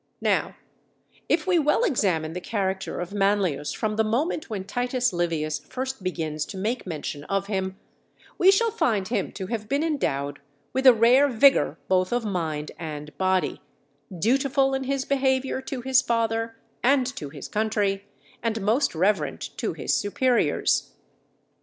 Now, 0.21 0.55
if 1.29 1.45
we 1.45 1.59
well 1.59 1.83
examine 1.83 2.33
the 2.33 2.41
character 2.41 2.99
of 2.99 3.13
Manlius 3.13 3.71
from 3.71 3.97
the 3.97 4.03
moment 4.03 4.49
when 4.49 4.63
Titus 4.63 5.13
Livius 5.13 5.59
first 5.59 6.01
begins 6.03 6.43
to 6.47 6.57
make 6.57 6.87
mention 6.87 7.23
of 7.25 7.45
him, 7.45 7.77
we 8.39 8.49
shall 8.49 8.71
find 8.71 9.09
him 9.09 9.31
to 9.33 9.45
have 9.45 9.69
been 9.69 9.83
endowed 9.83 10.39
with 10.73 10.87
a 10.87 10.93
rare 10.95 11.27
vigour 11.27 11.77
both 11.87 12.11
of 12.11 12.25
mind 12.25 12.71
and 12.79 13.15
body, 13.19 13.61
dutiful 14.17 14.73
in 14.73 14.85
his 14.85 15.05
behaviour 15.05 15.61
to 15.61 15.81
his 15.81 16.01
father 16.01 16.55
and 16.81 17.05
to 17.15 17.29
his 17.29 17.47
country, 17.47 18.05
and 18.41 18.59
most 18.59 18.95
reverent 18.95 19.55
to 19.59 19.73
his 19.73 19.93
superiors. 19.93 20.93